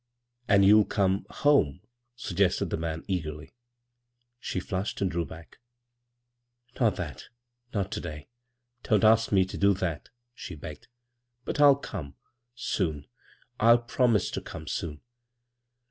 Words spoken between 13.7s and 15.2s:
promise to come soon."